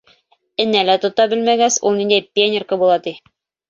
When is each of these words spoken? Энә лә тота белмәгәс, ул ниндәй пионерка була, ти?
Энә 0.65 0.81
лә 0.87 0.95
тота 1.05 1.29
белмәгәс, 1.35 1.79
ул 1.91 1.97
ниндәй 2.03 2.29
пионерка 2.35 2.85
була, 2.85 3.01
ти? 3.09 3.19